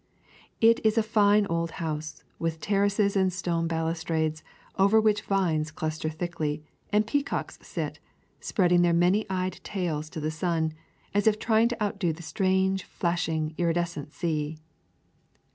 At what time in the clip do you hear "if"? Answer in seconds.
11.27-11.37